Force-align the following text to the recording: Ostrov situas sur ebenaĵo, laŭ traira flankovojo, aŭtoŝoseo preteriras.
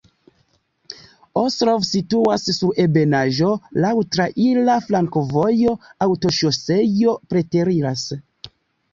Ostrov 1.39 1.83
situas 1.89 2.45
sur 2.59 2.79
ebenaĵo, 2.83 3.49
laŭ 3.83 3.91
traira 4.15 4.77
flankovojo, 4.85 5.75
aŭtoŝoseo 6.07 7.13
preteriras. 7.35 8.07